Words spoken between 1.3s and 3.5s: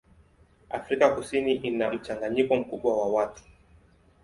ina mchanganyiko mkubwa wa watu.